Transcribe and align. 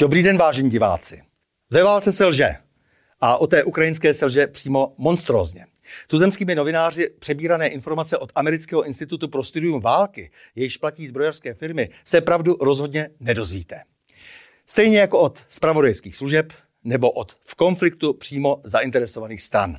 Dobrý 0.00 0.22
den, 0.22 0.38
vážení 0.38 0.70
diváci. 0.70 1.22
Ve 1.70 1.82
válce 1.82 2.12
se 2.12 2.26
lže. 2.26 2.56
A 3.20 3.36
o 3.36 3.46
té 3.46 3.64
ukrajinské 3.64 4.14
se 4.14 4.26
lže 4.26 4.46
přímo 4.46 4.94
monstrózně. 4.98 5.66
Tuzemskými 6.06 6.54
novináři 6.54 7.10
přebírané 7.18 7.68
informace 7.68 8.18
od 8.18 8.32
Amerického 8.34 8.84
institutu 8.84 9.28
pro 9.28 9.44
studium 9.44 9.80
války, 9.80 10.30
jejíž 10.54 10.76
platí 10.76 11.08
zbrojařské 11.08 11.54
firmy, 11.54 11.88
se 12.04 12.20
pravdu 12.20 12.56
rozhodně 12.60 13.10
nedozvíte. 13.20 13.82
Stejně 14.66 14.98
jako 14.98 15.18
od 15.18 15.44
spravodajských 15.48 16.16
služeb 16.16 16.52
nebo 16.84 17.10
od 17.10 17.36
v 17.44 17.54
konfliktu 17.54 18.14
přímo 18.14 18.60
zainteresovaných 18.64 19.42
stran. 19.42 19.76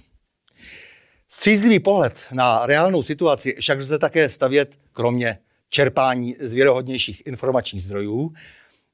Střízlivý 1.29 1.79
pohled 1.79 2.25
na 2.31 2.65
reálnou 2.65 3.03
situaci 3.03 3.55
však 3.59 3.79
lze 3.79 3.99
také 3.99 4.29
stavět, 4.29 4.75
kromě 4.91 5.39
čerpání 5.69 6.35
z 6.39 6.53
věrohodnějších 6.53 7.27
informačních 7.27 7.83
zdrojů, 7.83 8.33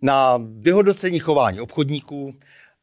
na 0.05 0.41
vyhodnocení 0.59 1.19
chování 1.19 1.59
obchodníků, 1.59 2.35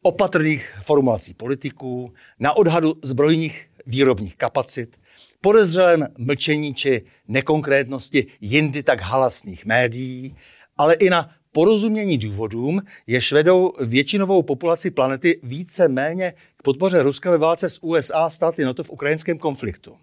opatrných 0.03 0.75
formulací 0.83 1.35
politiků, 1.35 2.13
na 2.41 2.57
odhadu 2.57 2.95
zbrojních 3.03 3.67
výrobních 3.87 4.37
kapacit, 4.37 4.97
podezřelém 5.41 6.09
mlčení 6.19 6.75
či 6.75 7.03
nekonkrétnosti 7.29 8.27
jindy 8.41 8.83
tak 8.83 9.01
halasných 9.01 9.67
médií, 9.67 10.37
ale 10.77 10.95
i 10.95 11.11
na 11.11 11.31
porozumění 11.53 12.19
důvodům, 12.19 12.81
jež 13.07 13.33
vedou 13.33 13.73
většinovou 13.81 14.43
populaci 14.43 14.91
planety 14.91 15.41
více 15.43 15.89
méně 15.89 16.35
k 16.57 16.63
podpoře 16.63 17.03
Ruska 17.03 17.31
ve 17.31 17.39
válce 17.39 17.71
s 17.71 17.83
USA 17.83 18.31
státy 18.31 18.65
NATO 18.65 18.85
v 18.85 18.91
ukrajinském 18.91 19.39
konfliktu. 19.39 19.97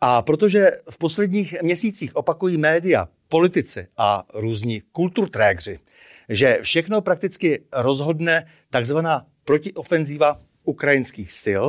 A 0.00 0.22
protože 0.22 0.70
v 0.90 0.98
posledních 0.98 1.62
měsících 1.62 2.16
opakují 2.16 2.56
média, 2.56 3.08
politici 3.28 3.86
a 3.96 4.24
různí 4.34 4.82
kulturtrégři, 4.92 5.78
že 6.28 6.58
všechno 6.62 7.00
prakticky 7.00 7.66
rozhodne 7.72 8.46
takzvaná 8.70 9.26
protiofenzíva 9.44 10.38
ukrajinských 10.66 11.30
sil, 11.42 11.64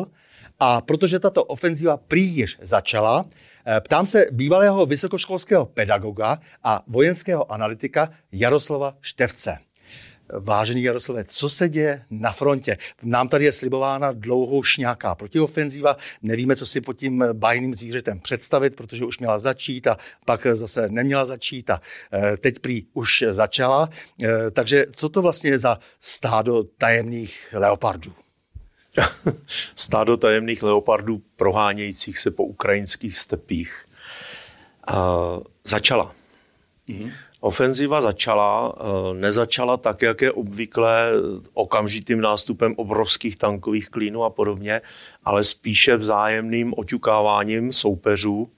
a 0.60 0.82
protože 0.82 1.20
tato 1.20 1.44
ofenzíva 1.44 1.98
prý 1.98 2.22
již 2.36 2.58
začala, 2.62 3.26
eh, 3.66 3.82
ptám 3.82 4.08
se 4.08 4.26
bývalého 4.32 4.86
vysokoškolského 4.86 5.66
pedagoga 5.66 6.40
a 6.64 6.84
vojenského 6.88 7.52
analytika 7.52 8.10
Jaroslava 8.32 8.98
Števce. 9.02 9.67
Vážený 10.30 10.84
Jaroslave, 10.84 11.24
co 11.24 11.50
se 11.50 11.70
děje 11.70 12.06
na 12.10 12.32
frontě? 12.32 12.78
Nám 13.04 13.30
tady 13.30 13.46
je 13.46 13.54
slibována 13.54 14.12
dlouhou 14.12 14.62
nějaká 14.78 15.16
protiofenzíva. 15.16 15.98
Nevíme, 16.22 16.56
co 16.56 16.66
si 16.66 16.82
pod 16.82 16.94
tím 16.94 17.26
bajným 17.34 17.74
zvířetem 17.74 18.20
představit, 18.20 18.76
protože 18.76 19.06
už 19.06 19.20
měla 19.20 19.40
začít 19.40 19.88
a 19.88 19.98
pak 20.26 20.48
zase 20.54 20.90
neměla 20.90 21.26
začít 21.26 21.70
a 21.70 21.82
eh, 22.14 22.38
teď 22.38 22.60
prý 22.60 22.86
už 22.94 23.24
začala. 23.30 23.90
Eh, 24.24 24.52
takže 24.52 24.86
co 24.92 25.10
to 25.10 25.22
vlastně 25.22 25.50
je 25.50 25.60
za 25.60 25.80
stádo 26.02 26.64
tajemných 26.64 27.54
leopardů? 27.54 28.14
stádo 29.76 30.18
tajemných 30.18 30.64
leopardů 30.64 31.22
prohánějících 31.36 32.20
se 32.20 32.32
po 32.32 32.44
ukrajinských 32.44 33.18
stepích 33.18 33.86
uh, 34.90 35.44
začala. 35.64 36.16
Mm-hmm. 36.90 37.12
Ofenziva 37.42 38.02
začala, 38.02 38.74
uh, 38.74 39.18
nezačala 39.18 39.78
tak, 39.78 40.02
jak 40.02 40.22
je 40.22 40.32
obvykle 40.32 41.12
okamžitým 41.54 42.22
nástupem 42.22 42.74
obrovských 42.78 43.38
tankových 43.38 43.90
klínů 43.90 44.24
a 44.24 44.30
podobně, 44.30 44.82
ale 45.24 45.44
spíše 45.44 45.98
vzájemným 45.98 46.74
oťukáváním 46.78 47.74
soupeřů, 47.74 48.50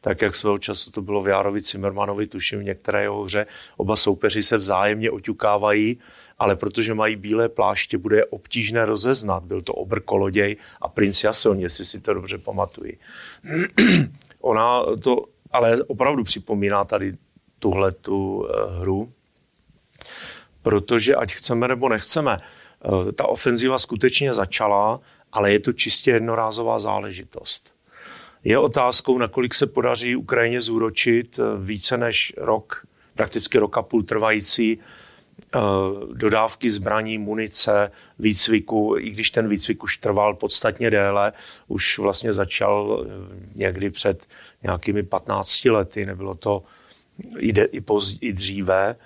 tak 0.00 0.22
jak 0.22 0.34
svého 0.34 0.58
času 0.58 0.90
to 0.90 1.02
bylo 1.02 1.22
v 1.22 1.28
Járovi 1.28 1.62
Cimmermanovi, 1.62 2.26
tuším 2.26 2.60
v 2.60 2.64
některé 2.64 3.02
jeho 3.02 3.22
hře, 3.22 3.46
oba 3.76 3.96
soupeři 3.96 4.42
se 4.42 4.58
vzájemně 4.58 5.10
oťukávají 5.10 5.98
ale 6.38 6.56
protože 6.56 6.94
mají 6.94 7.16
bílé 7.16 7.48
pláště, 7.48 7.98
bude 7.98 8.16
je 8.16 8.24
obtížné 8.24 8.84
rozeznat. 8.84 9.44
Byl 9.44 9.62
to 9.62 9.74
obr 9.74 10.00
Koloděj 10.00 10.56
a 10.80 10.88
princ 10.88 11.24
Jason, 11.24 11.60
jestli 11.60 11.84
si 11.84 12.00
to 12.00 12.14
dobře 12.14 12.38
pamatuji. 12.38 12.98
Ona 14.40 14.82
to 15.02 15.22
ale 15.50 15.84
opravdu 15.84 16.24
připomíná 16.24 16.84
tady 16.84 17.16
tuhle 17.58 17.92
tu 17.92 18.48
eh, 18.48 18.80
hru, 18.80 19.10
protože 20.62 21.14
ať 21.14 21.32
chceme 21.32 21.68
nebo 21.68 21.88
nechceme, 21.88 22.38
eh, 22.38 23.12
ta 23.12 23.26
ofenziva 23.26 23.78
skutečně 23.78 24.34
začala, 24.34 25.00
ale 25.32 25.52
je 25.52 25.60
to 25.60 25.72
čistě 25.72 26.10
jednorázová 26.10 26.78
záležitost. 26.78 27.72
Je 28.44 28.58
otázkou, 28.58 29.18
nakolik 29.18 29.54
se 29.54 29.66
podaří 29.66 30.16
Ukrajině 30.16 30.60
zúročit 30.60 31.38
eh, 31.38 31.42
více 31.58 31.96
než 31.96 32.34
rok, 32.36 32.86
prakticky 33.14 33.58
rok 33.58 33.76
a 33.76 33.82
půl 33.82 34.02
trvající 34.02 34.78
dodávky 36.12 36.70
zbraní, 36.70 37.18
munice, 37.18 37.90
výcviku, 38.18 38.96
i 38.98 39.10
když 39.10 39.30
ten 39.30 39.48
výcvik 39.48 39.82
už 39.82 39.96
trval 39.96 40.34
podstatně 40.34 40.90
déle, 40.90 41.32
už 41.68 41.98
vlastně 41.98 42.32
začal 42.32 43.06
někdy 43.54 43.90
před 43.90 44.26
nějakými 44.62 45.02
15 45.02 45.64
lety, 45.64 46.06
nebylo 46.06 46.34
to 46.34 46.62
i, 47.38 47.52
de, 47.52 47.64
i, 47.64 47.80
poz, 47.80 48.18
i 48.20 48.32
dříve, 48.32 48.96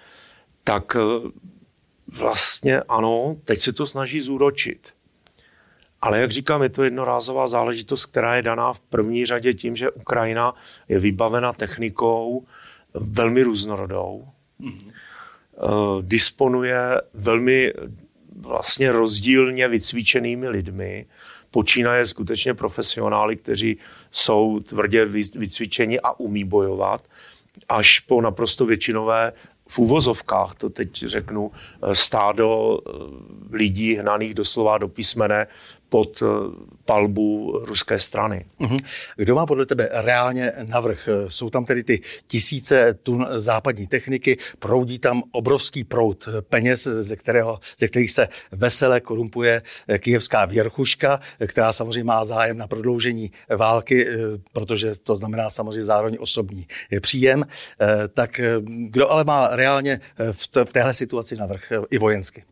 tak 0.64 0.96
eh, 0.96 1.30
vlastně 2.18 2.80
ano, 2.80 3.36
teď 3.44 3.58
se 3.58 3.72
to 3.72 3.86
snaží 3.86 4.20
zúročit. 4.20 4.88
Ale 6.02 6.20
jak 6.20 6.30
říkám, 6.30 6.62
je 6.62 6.68
to 6.68 6.82
jednorázová 6.82 7.48
záležitost, 7.48 8.06
která 8.06 8.36
je 8.36 8.42
daná 8.42 8.72
v 8.72 8.80
první 8.80 9.26
řadě 9.26 9.54
tím, 9.54 9.76
že 9.76 9.90
Ukrajina 9.90 10.54
je 10.88 10.98
vybavena 10.98 11.52
technikou 11.52 12.46
velmi 12.94 13.42
různorodou. 13.42 14.28
Mm-hmm 14.60 14.92
disponuje 16.00 17.00
velmi 17.14 17.72
vlastně 18.36 18.92
rozdílně 18.92 19.68
vycvičenými 19.68 20.48
lidmi, 20.48 21.06
počínaje 21.50 22.06
skutečně 22.06 22.54
profesionály, 22.54 23.36
kteří 23.36 23.78
jsou 24.10 24.60
tvrdě 24.60 25.04
vycvičeni 25.36 26.00
a 26.00 26.20
umí 26.20 26.44
bojovat, 26.44 27.04
až 27.68 28.00
po 28.00 28.20
naprosto 28.20 28.66
většinové 28.66 29.32
v 29.68 29.78
úvozovkách, 29.78 30.54
to 30.54 30.70
teď 30.70 31.04
řeknu, 31.06 31.52
eh, 31.82 31.94
stádo 31.94 32.78
eh, 32.78 32.90
lidí 33.50 33.94
hnaných 33.94 34.34
doslova 34.34 34.78
do 34.78 34.88
písmene 34.88 35.46
pod 35.90 36.22
palbu 36.84 37.58
ruské 37.64 37.98
strany. 37.98 38.44
Mhm. 38.58 38.76
Kdo 39.16 39.34
má 39.34 39.46
podle 39.46 39.66
tebe 39.66 39.88
reálně 39.92 40.52
navrh? 40.66 41.08
Jsou 41.28 41.50
tam 41.50 41.64
tedy 41.64 41.84
ty 41.84 42.00
tisíce 42.26 42.94
tun 43.02 43.26
západní 43.30 43.86
techniky, 43.86 44.36
proudí 44.58 44.98
tam 44.98 45.22
obrovský 45.32 45.84
proud 45.84 46.28
peněz, 46.40 46.84
ze, 46.84 47.16
kterého, 47.16 47.60
ze 47.78 47.88
kterých 47.88 48.10
se 48.10 48.28
veselé 48.52 49.00
korumpuje 49.00 49.62
kijevská 49.98 50.44
věrchuška, 50.44 51.20
která 51.46 51.72
samozřejmě 51.72 52.04
má 52.04 52.24
zájem 52.24 52.58
na 52.58 52.66
prodloužení 52.66 53.30
války, 53.56 54.06
protože 54.52 54.94
to 55.02 55.16
znamená 55.16 55.50
samozřejmě 55.50 55.84
zároveň 55.84 56.16
osobní 56.20 56.66
příjem. 57.00 57.44
Tak 58.14 58.40
kdo 58.88 59.10
ale 59.10 59.24
má 59.24 59.56
reálně 59.56 60.00
v 60.32 60.72
téhle 60.72 60.94
situaci 60.94 61.36
navrh 61.36 61.72
i 61.90 61.98
vojensky? 61.98 62.44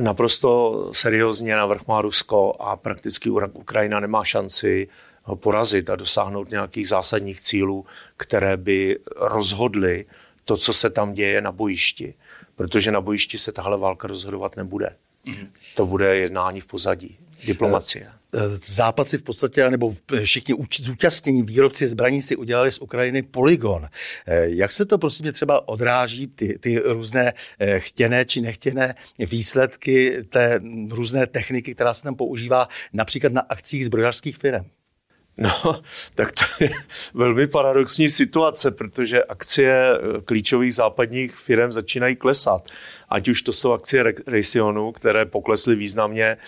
Naprosto 0.00 0.90
seriózně 0.92 1.56
navrh 1.56 1.86
má 1.86 2.02
Rusko 2.02 2.52
a 2.60 2.76
prakticky 2.76 3.30
Ukrajina 3.30 4.00
nemá 4.00 4.24
šanci 4.24 4.88
ho 5.22 5.36
porazit 5.36 5.90
a 5.90 5.96
dosáhnout 5.96 6.50
nějakých 6.50 6.88
zásadních 6.88 7.40
cílů, 7.40 7.86
které 8.16 8.56
by 8.56 8.98
rozhodly 9.16 10.06
to, 10.44 10.56
co 10.56 10.72
se 10.72 10.90
tam 10.90 11.14
děje 11.14 11.40
na 11.40 11.52
bojišti. 11.52 12.14
Protože 12.56 12.90
na 12.90 13.00
bojišti 13.00 13.38
se 13.38 13.52
tahle 13.52 13.78
válka 13.78 14.08
rozhodovat 14.08 14.56
nebude. 14.56 14.96
Mm. 15.28 15.48
To 15.74 15.86
bude 15.86 16.16
jednání 16.16 16.60
v 16.60 16.66
pozadí, 16.66 17.18
diplomacie. 17.46 18.12
Eh, 18.34 18.58
Západ 18.64 19.08
si 19.08 19.18
v 19.18 19.22
podstatě, 19.22 19.70
nebo 19.70 19.94
všichni 20.24 20.54
zúčastnění 20.80 21.42
výrobci 21.42 21.88
zbraní 21.88 22.22
si 22.22 22.36
udělali 22.36 22.72
z 22.72 22.78
Ukrajiny 22.78 23.22
poligon. 23.22 23.88
Eh, 24.26 24.46
jak 24.48 24.72
se 24.72 24.84
to 24.84 24.98
prostě 24.98 25.32
třeba 25.32 25.68
odráží, 25.68 26.26
ty, 26.26 26.58
ty 26.58 26.78
různé 26.78 27.32
eh, 27.58 27.80
chtěné 27.80 28.24
či 28.24 28.40
nechtěné 28.40 28.94
výsledky 29.18 30.24
té 30.28 30.60
různé 30.90 31.26
techniky, 31.26 31.74
která 31.74 31.94
se 31.94 32.02
tam 32.02 32.14
používá 32.14 32.68
například 32.92 33.32
na 33.32 33.40
akcích 33.40 33.84
zbrojařských 33.84 34.36
firm? 34.36 34.64
No, 35.38 35.80
tak 36.14 36.32
to 36.32 36.64
je 36.64 36.70
velmi 37.14 37.46
paradoxní 37.46 38.10
situace, 38.10 38.70
protože 38.70 39.24
akcie 39.24 39.88
klíčových 40.24 40.74
západních 40.74 41.36
firm 41.36 41.72
začínají 41.72 42.16
klesat. 42.16 42.68
Ať 43.08 43.28
už 43.28 43.42
to 43.42 43.52
jsou 43.52 43.72
akcie 43.72 44.04
Raytheonu, 44.26 44.92
které 44.92 45.26
poklesly 45.26 45.76
významně 45.76 46.24
eh, 46.24 46.38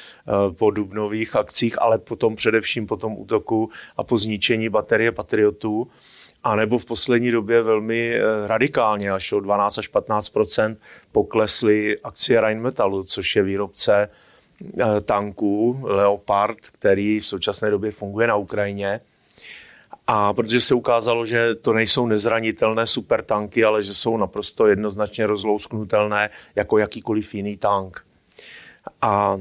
po 0.51 0.71
dubnových 0.71 1.37
akcích, 1.37 1.83
ale 1.83 1.99
potom 1.99 2.37
především 2.37 2.87
po 2.87 2.97
tom 2.97 3.19
útoku 3.19 3.71
a 3.97 4.03
po 4.03 4.19
zničení 4.19 4.69
baterie 4.69 5.13
Patriotů, 5.13 5.89
a 6.45 6.57
nebo 6.57 6.79
v 6.79 6.85
poslední 6.85 7.31
době 7.31 7.63
velmi 7.63 8.15
eh, 8.15 8.21
radikálně, 8.47 9.11
až 9.11 9.33
o 9.33 9.41
12 9.41 9.79
až 9.79 9.91
15% 9.91 10.77
poklesly 11.13 11.99
akcie 12.05 12.41
Rheinmetallu, 12.41 13.05
což 13.05 13.37
je 13.37 13.43
výrobce 13.43 14.03
eh, 14.03 14.26
tanků 15.05 15.81
Leopard, 15.83 16.59
který 16.61 17.21
v 17.21 17.27
současné 17.27 17.71
době 17.71 17.93
funguje 17.93 18.27
na 18.27 18.37
Ukrajině. 18.37 19.01
A 20.07 20.33
protože 20.33 20.61
se 20.61 20.75
ukázalo, 20.75 21.25
že 21.25 21.55
to 21.55 21.73
nejsou 21.73 22.07
nezranitelné 22.07 22.87
supertanky, 22.87 23.65
ale 23.65 23.83
že 23.83 23.95
jsou 23.95 24.17
naprosto 24.17 24.67
jednoznačně 24.67 25.27
rozlousknutelné 25.27 26.31
jako 26.57 26.79
jakýkoliv 26.79 27.35
jiný 27.35 27.57
tank. 27.57 28.07
A 29.03 29.41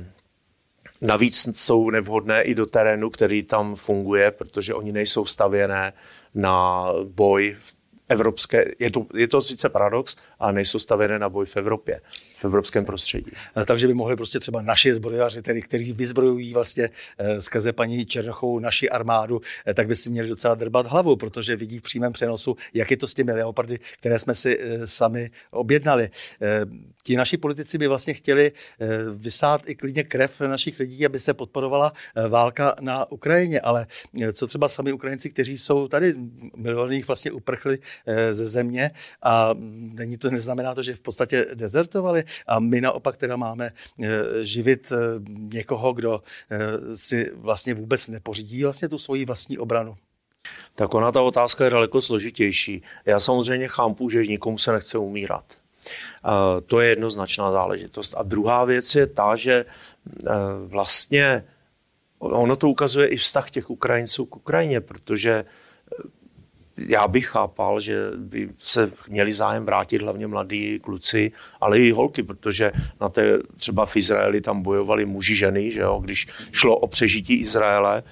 navíc 1.02 1.58
jsou 1.58 1.90
nevhodné 1.90 2.42
i 2.42 2.56
do 2.56 2.66
terénu, 2.66 3.10
který 3.10 3.44
tam 3.44 3.76
funguje, 3.76 4.32
protože 4.32 4.74
oni 4.74 4.92
nejsou 4.92 5.26
stavěné 5.26 5.94
na 6.34 6.88
boj 7.04 7.56
v 7.60 7.76
evropské, 8.10 8.66
je 8.80 8.92
to, 8.92 9.06
je 9.14 9.28
to 9.28 9.42
sice 9.42 9.70
paradox, 9.70 10.16
ale 10.40 10.54
nejsou 10.54 10.80
stavěné 10.80 11.20
na 11.20 11.30
boj 11.30 11.46
v 11.46 11.58
Evropě, 11.58 12.02
v 12.46 12.48
evropském 12.48 12.86
prostředí. 12.86 13.32
Takže 13.66 13.88
by 13.88 13.94
mohli 13.94 14.16
prostě 14.16 14.40
třeba 14.40 14.62
naši 14.62 14.94
zbrojaři, 14.94 15.42
tedy, 15.42 15.62
kteří 15.62 15.94
vyzbrojují 15.94 16.54
vlastně 16.54 16.90
eh, 17.18 17.42
skrze 17.42 17.74
paní 17.74 18.06
Černochovou 18.06 18.60
naši 18.60 18.90
armádu, 18.90 19.42
eh, 19.68 19.74
tak 19.74 19.88
by 19.88 19.96
si 19.96 20.10
měli 20.10 20.30
docela 20.30 20.56
drbat 20.56 20.88
hlavu, 20.88 21.16
protože 21.16 21.56
vidí 21.56 21.80
v 21.80 21.82
přímém 21.82 22.14
přenosu, 22.14 22.56
jak 22.74 22.92
je 22.92 22.98
to 22.98 23.08
s 23.08 23.14
těmi 23.14 23.32
leopardy, 23.32 23.80
které 24.00 24.20
jsme 24.20 24.36
si 24.36 24.60
eh, 24.60 24.88
sami 24.88 25.32
objednali. 25.52 26.10
Ti 27.06 27.16
naši 27.16 27.38
politici 27.38 27.78
by 27.78 27.88
vlastně 27.88 28.14
chtěli 28.14 28.52
eh, 28.52 28.88
vysát 29.14 29.70
i 29.70 29.76
klidně 29.76 30.04
krev 30.04 30.42
našich 30.42 30.80
lidí, 30.80 31.06
aby 31.06 31.20
se 31.20 31.34
podporovala 31.34 31.94
eh, 32.16 32.28
válka 32.28 32.76
na 32.82 33.12
Ukrajině, 33.12 33.62
ale 33.62 33.88
eh, 34.22 34.34
co 34.34 34.48
třeba 34.48 34.70
sami 34.70 34.94
Ukrajinci, 34.94 35.30
kteří 35.30 35.58
jsou 35.58 35.88
tady, 35.88 36.14
miliony 36.56 36.96
jich 36.96 37.08
vlastně 37.08 37.32
uprchli 37.32 37.80
ze 38.32 38.46
země 38.46 38.92
a 39.24 39.54
není 39.94 40.18
to, 40.18 40.30
neznamená 40.32 40.76
to, 40.76 40.84
že 40.84 40.96
v 40.96 41.02
podstatě 41.02 41.46
dezertovali 41.54 42.24
a 42.48 42.60
my 42.60 42.82
naopak 42.82 43.18
teda 43.18 43.36
máme 43.36 43.72
živit 44.42 44.92
někoho, 45.30 45.94
kdo 45.94 46.24
si 46.96 47.32
vlastně 47.36 47.74
vůbec 47.74 48.08
nepořídí 48.08 48.64
vlastně 48.64 48.90
tu 48.90 48.98
svoji 48.98 49.26
vlastní 49.26 49.58
obranu. 49.58 49.98
Tak 50.76 50.94
ona 50.94 51.12
ta 51.12 51.22
otázka 51.22 51.64
je 51.64 51.70
daleko 51.70 52.02
složitější. 52.02 52.82
Já 53.06 53.20
samozřejmě 53.20 53.68
chápu, 53.68 54.10
že 54.10 54.28
nikomu 54.28 54.58
se 54.58 54.72
nechce 54.72 54.98
umírat. 54.98 55.46
To 56.66 56.80
je 56.80 56.90
jednoznačná 56.90 57.52
záležitost. 57.52 58.14
A 58.18 58.24
druhá 58.24 58.66
věc 58.66 58.96
je 58.96 59.08
ta, 59.08 59.36
že 59.36 59.66
vlastně 60.66 61.46
ono 62.20 62.56
to 62.56 62.70
ukazuje 62.70 63.08
i 63.08 63.18
vztah 63.18 63.50
těch 63.50 63.70
Ukrajinců 63.70 64.26
k 64.26 64.36
Ukrajině, 64.36 64.82
protože 64.82 65.46
já 66.78 67.08
bych 67.08 67.26
chápal, 67.28 67.80
že 67.80 68.12
by 68.18 68.50
se 68.58 68.92
měli 69.10 69.34
zájem 69.34 69.66
vrátit 69.66 70.02
hlavně 70.02 70.28
mladí 70.28 70.80
kluci, 70.80 71.32
ale 71.62 71.80
i 71.80 71.92
holky, 71.92 72.24
protože 72.24 72.72
na 73.02 73.10
té 73.10 73.40
třeba 73.58 73.86
v 73.86 73.96
Izraeli 73.96 74.42
tam 74.42 74.62
bojovali 74.62 75.06
muži, 75.06 75.36
ženy, 75.36 75.72
že 75.72 75.80
jo, 75.80 76.00
když 76.04 76.28
šlo 76.52 76.78
o 76.78 76.88
přežití 76.88 77.34
Izraele, 77.34 78.04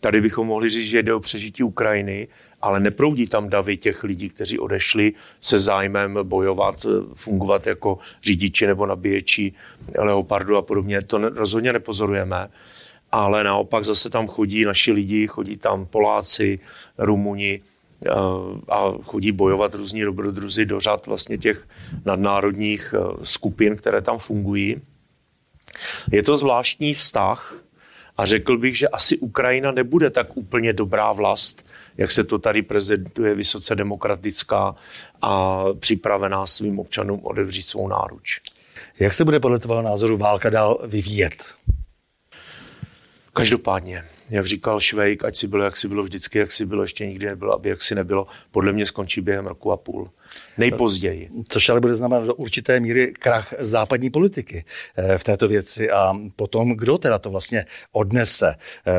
Tady 0.00 0.20
bychom 0.20 0.46
mohli 0.46 0.68
říct, 0.68 0.88
že 0.88 1.02
jde 1.02 1.14
o 1.14 1.20
přežití 1.20 1.62
Ukrajiny, 1.62 2.28
ale 2.62 2.80
neproudí 2.80 3.26
tam 3.26 3.48
davy 3.48 3.76
těch 3.76 4.04
lidí, 4.04 4.28
kteří 4.28 4.58
odešli 4.58 5.12
se 5.40 5.58
zájmem 5.58 6.18
bojovat, 6.22 6.86
fungovat 7.14 7.66
jako 7.66 7.98
řidiči 8.22 8.66
nebo 8.66 8.86
nabíječi 8.86 9.52
leopardu 9.98 10.56
a 10.56 10.62
podobně. 10.62 11.02
To 11.02 11.18
rozhodně 11.18 11.72
nepozorujeme. 11.72 12.48
Ale 13.12 13.44
naopak 13.44 13.84
zase 13.84 14.10
tam 14.10 14.26
chodí 14.26 14.64
naši 14.64 14.92
lidi, 14.92 15.26
chodí 15.26 15.56
tam 15.56 15.86
Poláci, 15.86 16.58
Rumuni 16.98 17.60
a 18.68 18.92
chodí 19.02 19.32
bojovat 19.32 19.74
různí 19.74 20.02
dobrodruzi 20.02 20.66
do 20.66 20.80
řad 20.80 21.06
vlastně 21.06 21.38
těch 21.38 21.68
nadnárodních 22.04 22.94
eh, 22.94 23.00
skupin, 23.22 23.76
které 23.76 24.02
tam 24.02 24.18
fungují. 24.18 24.80
Je 26.12 26.22
to 26.22 26.36
zvláštní 26.36 26.94
vztah, 26.94 27.64
a 28.18 28.26
řekl 28.26 28.58
bych, 28.58 28.78
že 28.78 28.88
asi 28.88 29.18
Ukrajina 29.18 29.72
nebude 29.72 30.10
tak 30.10 30.36
úplně 30.36 30.72
dobrá 30.72 31.12
vlast, 31.12 31.66
jak 31.96 32.10
se 32.10 32.24
to 32.24 32.38
tady 32.38 32.62
prezentuje, 32.62 33.34
vysoce 33.34 33.74
demokratická 33.74 34.74
a 35.22 35.64
připravená 35.78 36.46
svým 36.46 36.78
občanům 36.78 37.20
odevřít 37.22 37.62
svou 37.62 37.88
náruč. 37.88 38.40
Jak 39.00 39.14
se 39.14 39.24
bude 39.24 39.40
podle 39.40 39.58
tvého 39.58 39.82
názoru 39.82 40.16
válka 40.16 40.50
dál 40.50 40.78
vyvíjet? 40.86 41.44
Každopádně 43.32 44.04
jak 44.30 44.46
říkal 44.46 44.80
Švejk, 44.80 45.24
ať 45.24 45.36
si 45.36 45.46
bylo, 45.46 45.64
jak 45.64 45.76
si 45.76 45.88
bylo 45.88 46.02
vždycky, 46.02 46.38
jak 46.38 46.52
si 46.52 46.66
bylo, 46.66 46.82
ještě 46.82 47.06
nikdy 47.06 47.26
nebylo, 47.26 47.52
aby 47.52 47.68
jak 47.68 47.82
si 47.82 47.94
nebylo, 47.94 48.26
podle 48.50 48.72
mě 48.72 48.86
skončí 48.86 49.20
během 49.20 49.46
roku 49.46 49.72
a 49.72 49.76
půl. 49.76 50.10
Nejpozději. 50.58 51.28
Což 51.48 51.68
ale 51.68 51.80
bude 51.80 51.94
znamenat 51.94 52.26
do 52.26 52.34
určité 52.34 52.80
míry 52.80 53.12
krach 53.12 53.54
západní 53.58 54.10
politiky 54.10 54.64
eh, 54.96 55.18
v 55.18 55.24
této 55.24 55.48
věci. 55.48 55.90
A 55.90 56.14
potom, 56.36 56.76
kdo 56.76 56.98
teda 56.98 57.18
to 57.18 57.30
vlastně 57.30 57.66
odnese? 57.92 58.54
Eh, 58.86 58.92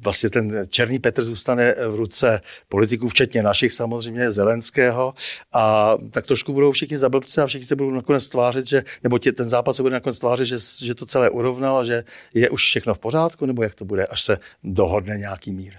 vlastně 0.00 0.30
ten 0.30 0.66
Černý 0.68 0.98
Petr 0.98 1.24
zůstane 1.24 1.74
v 1.88 1.94
ruce 1.94 2.40
politiků, 2.68 3.08
včetně 3.08 3.42
našich 3.42 3.72
samozřejmě, 3.72 4.30
Zelenského. 4.30 5.14
A 5.52 5.94
tak 6.10 6.26
trošku 6.26 6.52
budou 6.52 6.72
všichni 6.72 6.98
zablbce 6.98 7.42
a 7.42 7.46
všichni 7.46 7.66
se 7.66 7.76
budou 7.76 7.90
nakonec 7.90 8.28
tvářit, 8.28 8.66
že, 8.66 8.84
nebo 9.02 9.18
tě, 9.18 9.32
ten 9.32 9.48
západ 9.48 9.76
se 9.76 9.82
bude 9.82 9.92
nakonec 9.92 10.18
tvářit, 10.18 10.46
že, 10.46 10.56
že 10.82 10.94
to 10.94 11.06
celé 11.06 11.30
urovnal 11.30 11.76
že 11.86 12.04
je 12.34 12.50
už 12.50 12.64
všechno 12.64 12.94
v 12.94 12.98
pořádku, 12.98 13.46
nebo 13.46 13.62
jak 13.62 13.74
to 13.74 13.84
bude, 13.84 14.06
až 14.06 14.22
se 14.22 14.38
dohodne 14.64 15.18
nějaký 15.18 15.52
mír? 15.52 15.74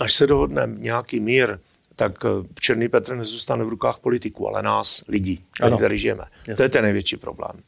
Až 0.00 0.12
se 0.12 0.26
dohodne 0.26 0.62
nějaký 0.66 1.20
mír, 1.20 1.58
tak 1.96 2.24
eh, 2.24 2.28
Černý 2.60 2.88
Petr 2.88 3.16
nezůstane 3.16 3.64
v 3.64 3.68
rukách 3.68 3.98
politiků, 3.98 4.48
ale 4.48 4.62
nás, 4.62 5.04
lidí, 5.08 5.44
kteří 5.52 5.76
tady 5.76 5.98
žijeme. 5.98 6.24
Jasně. 6.38 6.54
To 6.54 6.62
je 6.62 6.68
ten 6.68 6.82
největší 6.82 7.16
problém. 7.16 7.62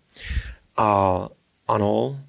A 0.77 1.29
ano, 1.69 2.21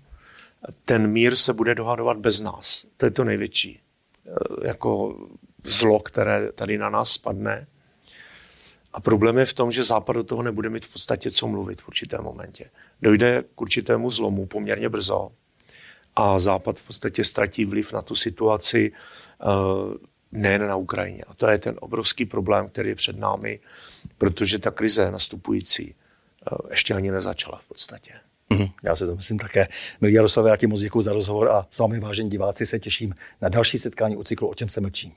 ten 0.86 1.08
mír 1.08 1.36
se 1.36 1.54
bude 1.54 1.76
dohadovat 1.76 2.18
bez 2.18 2.40
nás. 2.40 2.86
To 2.98 3.06
je 3.06 3.12
to 3.12 3.24
největší 3.24 3.80
eh, 4.28 4.68
jako 4.68 5.18
zlo, 5.64 6.00
které 6.00 6.52
tady 6.52 6.78
na 6.78 6.90
nás 6.90 7.12
spadne. 7.12 7.68
A 8.94 9.00
problém 9.00 9.38
je 9.38 9.46
v 9.46 9.54
tom, 9.54 9.72
že 9.72 9.84
Západ 9.84 10.16
do 10.16 10.24
toho 10.24 10.44
nebude 10.44 10.70
mít 10.70 10.86
v 10.86 10.94
podstatě 10.94 11.32
co 11.32 11.48
mluvit 11.48 11.82
v 11.82 11.88
určitém 11.88 12.24
momentě. 12.24 12.70
Dojde 13.02 13.44
k 13.56 13.62
určitému 13.62 14.12
zlomu 14.12 14.46
poměrně 14.46 14.90
brzo 14.90 15.32
a 16.16 16.40
Západ 16.40 16.80
v 16.80 16.84
podstatě 16.84 17.24
ztratí 17.24 17.66
vliv 17.66 17.94
na 17.94 18.02
tu 18.02 18.16
situaci 18.16 18.92
eh, 18.92 19.46
nejen 20.32 20.68
na 20.68 20.76
Ukrajině. 20.76 21.24
A 21.28 21.34
to 21.34 21.48
je 21.48 21.58
ten 21.58 21.76
obrovský 21.80 22.26
problém, 22.26 22.70
který 22.70 22.90
je 22.90 22.96
před 22.96 23.18
námi, 23.18 23.60
protože 24.18 24.60
ta 24.60 24.72
krize 24.72 25.12
nastupující 25.12 25.96
eh, 25.96 26.56
ještě 26.70 26.94
ani 26.94 27.12
nezačala 27.12 27.58
v 27.58 27.68
podstatě. 27.68 28.12
Mhm, 28.50 28.68
já 28.84 28.96
si 28.96 29.06
to 29.06 29.16
myslím 29.16 29.40
také. 29.40 29.68
Milí 30.02 30.14
Jaroslav, 30.14 30.46
já 30.46 30.56
ti 30.56 30.68
moc 30.68 30.82
děkuji 30.82 31.02
za 31.02 31.14
rozhovor 31.14 31.50
a 31.50 31.68
s 31.70 31.80
vámi, 31.80 32.00
vážení 32.00 32.30
diváci, 32.30 32.66
se 32.66 32.80
těším 32.80 33.16
na 33.42 33.50
další 33.50 33.80
setkání 33.80 34.18
u 34.18 34.24
cyklu 34.24 34.48
O 34.48 34.56
čem 34.56 34.70
se 34.70 34.82
mlčí. 34.82 35.16